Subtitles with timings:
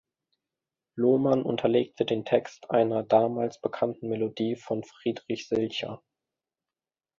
[0.97, 6.01] Lohmann unterlegte den Text einer damals bekannten Melodie von Friedrich Silcher.